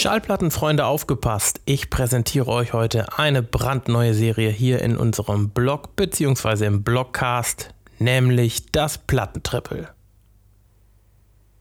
[0.00, 1.60] Schallplattenfreunde aufgepasst.
[1.66, 6.64] Ich präsentiere euch heute eine brandneue Serie hier in unserem Blog bzw.
[6.64, 9.90] im Blogcast, nämlich das Plattentrippel.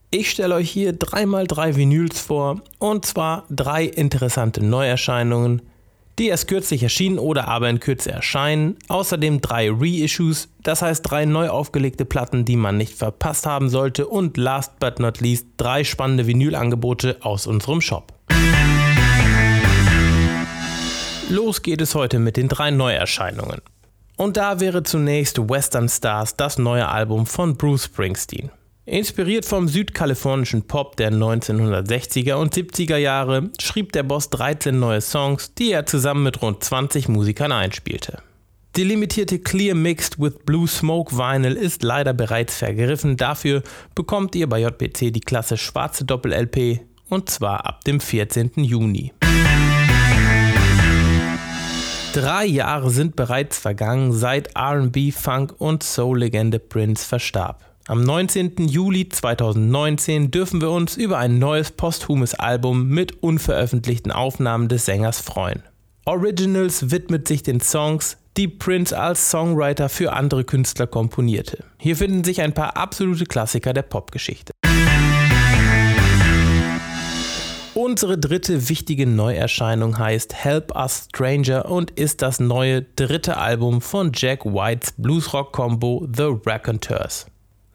[0.09, 5.61] Ich stelle euch hier 3x3 Vinyls vor und zwar drei interessante Neuerscheinungen,
[6.17, 8.77] die erst kürzlich erschienen oder aber in Kürze erscheinen.
[8.87, 14.07] Außerdem drei Reissues, das heißt drei neu aufgelegte Platten, die man nicht verpasst haben sollte.
[14.07, 18.13] Und last but not least drei spannende Vinylangebote aus unserem Shop.
[21.29, 23.61] Los geht es heute mit den drei Neuerscheinungen.
[24.17, 28.49] Und da wäre zunächst Western Stars, das neue Album von Bruce Springsteen.
[28.85, 35.53] Inspiriert vom südkalifornischen Pop der 1960er und 70er Jahre schrieb der Boss 13 neue Songs,
[35.53, 38.23] die er zusammen mit rund 20 Musikern einspielte.
[38.75, 43.61] Die limitierte Clear Mixed with Blue Smoke Vinyl ist leider bereits vergriffen, dafür
[43.93, 48.51] bekommt ihr bei JPC die klasse schwarze Doppel-LP und zwar ab dem 14.
[48.55, 49.13] Juni.
[52.13, 57.63] Drei Jahre sind bereits vergangen, seit RB, Funk und Soul-Legende Prince verstarb.
[57.87, 58.67] Am 19.
[58.67, 65.19] Juli 2019 dürfen wir uns über ein neues posthumes Album mit unveröffentlichten Aufnahmen des Sängers
[65.19, 65.61] freuen.
[66.05, 71.63] Originals widmet sich den Songs, die Prince als Songwriter für andere Künstler komponierte.
[71.77, 74.53] Hier finden sich ein paar absolute Klassiker der Popgeschichte.
[77.81, 84.11] Unsere dritte wichtige Neuerscheinung heißt Help Us Stranger und ist das neue dritte Album von
[84.13, 87.27] Jack Whites Bluesrock-Combo The Raconteurs.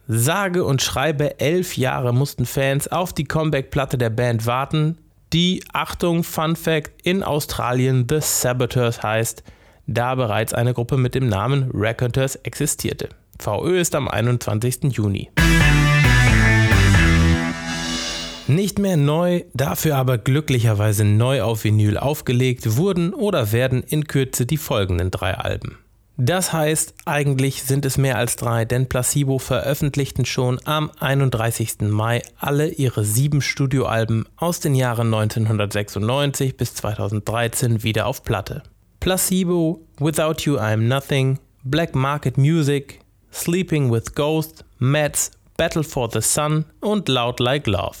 [0.07, 4.99] Sage und schreibe elf Jahre mussten Fans auf die Comeback-Platte der Band warten,
[5.33, 9.41] die, Achtung, Fun Fact, in Australien The Saboteurs heißt,
[9.87, 13.09] da bereits eine Gruppe mit dem Namen Raconteurs existierte.
[13.39, 14.83] VÖ ist am 21.
[14.91, 15.31] Juni.
[18.65, 24.47] Nicht mehr neu, dafür aber glücklicherweise neu auf Vinyl aufgelegt wurden oder werden in Kürze
[24.47, 25.77] die folgenden drei Alben.
[26.17, 31.81] Das heißt, eigentlich sind es mehr als drei, denn Placebo veröffentlichten schon am 31.
[31.81, 38.63] Mai alle ihre sieben Studioalben aus den Jahren 1996 bis 2013 wieder auf Platte.
[38.99, 42.99] Placebo, Without You I'm Nothing, Black Market Music,
[43.31, 47.97] Sleeping with Ghosts, Mats, Battle for the Sun und Loud Like Love.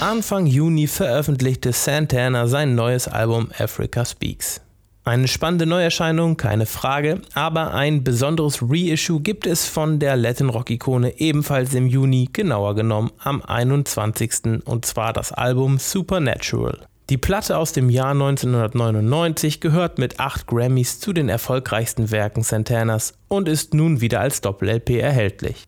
[0.00, 4.60] Anfang Juni veröffentlichte Santana sein neues Album Africa Speaks.
[5.02, 10.70] Eine spannende Neuerscheinung, keine Frage, aber ein besonderes Reissue gibt es von der Latin Rock
[10.70, 14.62] Ikone ebenfalls im Juni, genauer genommen am 21.
[14.66, 16.86] und zwar das Album Supernatural.
[17.10, 23.14] Die Platte aus dem Jahr 1999 gehört mit 8 Grammys zu den erfolgreichsten Werken Santanas
[23.26, 25.64] und ist nun wieder als Doppel-LP erhältlich.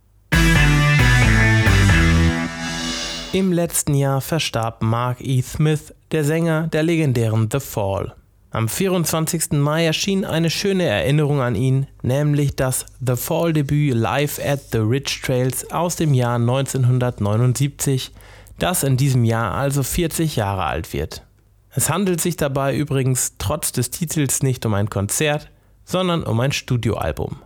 [3.33, 5.41] Im letzten Jahr verstarb Mark E.
[5.41, 8.17] Smith, der Sänger der legendären The Fall.
[8.51, 9.53] Am 24.
[9.53, 14.79] Mai erschien eine schöne Erinnerung an ihn, nämlich das The Fall Debüt Live at the
[14.79, 18.11] Ridge Trails aus dem Jahr 1979,
[18.59, 21.23] das in diesem Jahr also 40 Jahre alt wird.
[21.71, 25.49] Es handelt sich dabei übrigens trotz des Titels nicht um ein Konzert,
[25.85, 27.37] sondern um ein Studioalbum.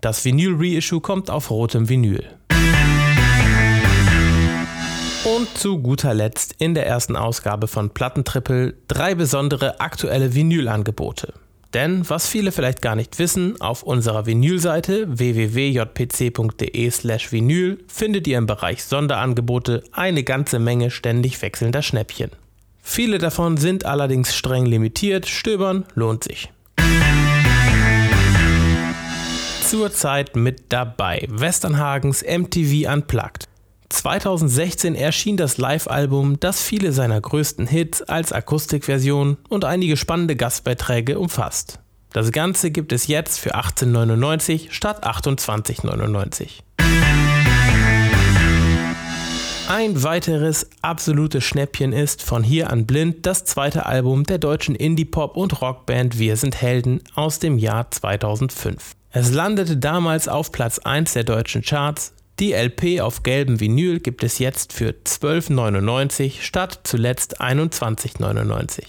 [0.00, 2.24] Das Vinyl Reissue kommt auf rotem Vinyl.
[5.36, 11.34] Und zu guter Letzt in der ersten Ausgabe von Plattentrippel drei besondere aktuelle Vinylangebote.
[11.74, 18.46] Denn was viele vielleicht gar nicht wissen, auf unserer Vinylseite www.jpc.de/slash vinyl findet ihr im
[18.46, 22.30] Bereich Sonderangebote eine ganze Menge ständig wechselnder Schnäppchen.
[22.80, 26.50] Viele davon sind allerdings streng limitiert, stöbern lohnt sich.
[29.62, 33.44] Zurzeit mit dabei Westernhagens MTV Unplugged.
[33.90, 41.18] 2016 erschien das Live-Album, das viele seiner größten Hits als Akustikversion und einige spannende Gastbeiträge
[41.18, 41.80] umfasst.
[42.12, 46.62] Das Ganze gibt es jetzt für 18,99 statt 28,99.
[49.68, 55.36] Ein weiteres absolutes Schnäppchen ist von hier an blind das zweite Album der deutschen Indie-Pop-
[55.36, 58.92] und Rockband Wir sind Helden aus dem Jahr 2005.
[59.10, 64.22] Es landete damals auf Platz 1 der deutschen Charts, die LP auf gelbem Vinyl gibt
[64.22, 68.82] es jetzt für 12,99 statt zuletzt 21,99.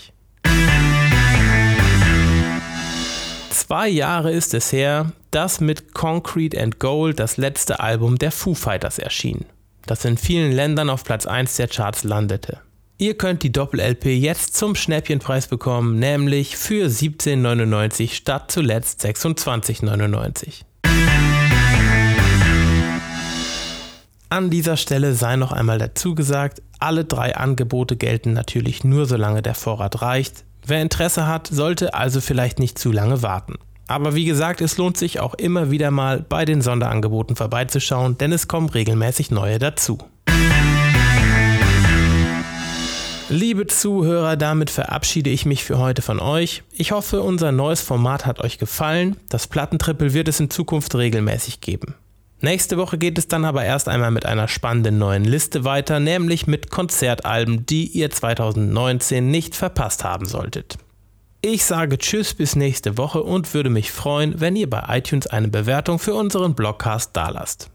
[3.50, 8.54] Zwei Jahre ist es her, dass mit Concrete and Gold das letzte Album der Foo
[8.54, 9.46] Fighters erschien,
[9.86, 12.62] das in vielen Ländern auf Platz 1 der Charts landete.
[12.98, 20.66] Ihr könnt die Doppel-LP jetzt zum Schnäppchenpreis bekommen, nämlich für 17,99 statt zuletzt 26,99.
[24.32, 29.42] An dieser Stelle sei noch einmal dazu gesagt, alle drei Angebote gelten natürlich nur solange
[29.42, 30.46] der Vorrat reicht.
[30.64, 33.56] Wer Interesse hat, sollte also vielleicht nicht zu lange warten.
[33.88, 38.32] Aber wie gesagt, es lohnt sich auch immer wieder mal bei den Sonderangeboten vorbeizuschauen, denn
[38.32, 39.98] es kommen regelmäßig neue dazu.
[43.30, 46.62] Liebe Zuhörer, damit verabschiede ich mich für heute von euch.
[46.72, 49.18] Ich hoffe, unser neues Format hat euch gefallen.
[49.28, 51.96] Das Plattentrippel wird es in Zukunft regelmäßig geben.
[52.42, 56.48] Nächste Woche geht es dann aber erst einmal mit einer spannenden neuen Liste weiter, nämlich
[56.48, 60.78] mit Konzertalben, die ihr 2019 nicht verpasst haben solltet.
[61.42, 65.50] Ich sage Tschüss bis nächste Woche und würde mich freuen, wenn ihr bei iTunes eine
[65.50, 67.70] Bewertung für unseren Blogcast dalasst.